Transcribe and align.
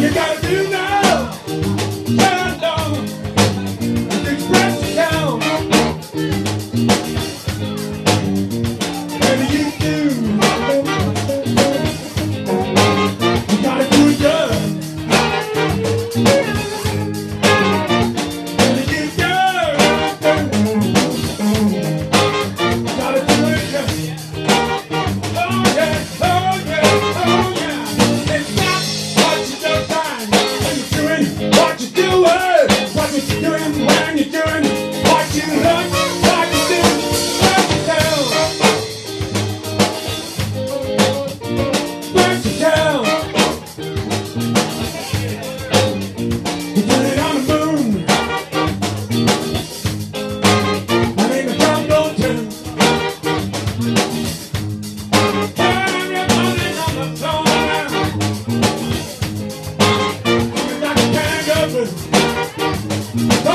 you 0.00 0.14
got 0.14 0.29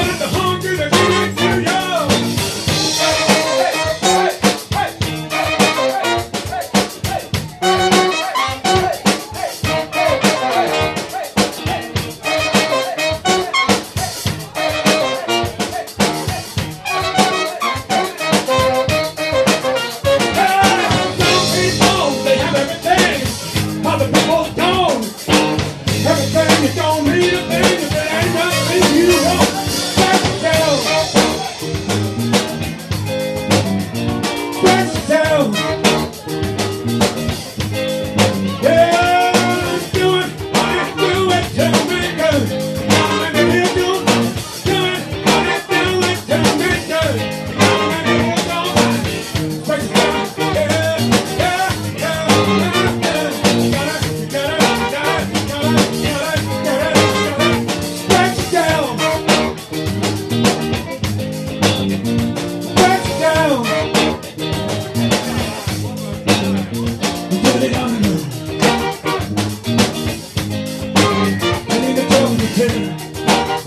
One 0.06 0.14
at 0.14 0.20
the 0.20 0.45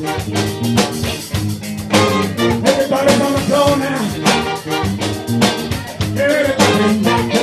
Everybody's 0.00 0.31
on 3.20 3.32
the 3.32 3.41
floor 3.48 3.76
now. 3.78 3.98
Everybody's 6.16 7.38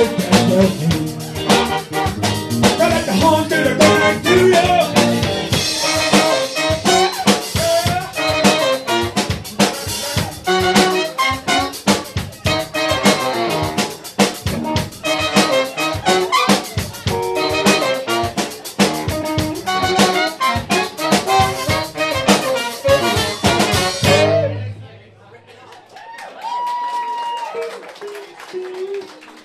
嗯 28.54 29.35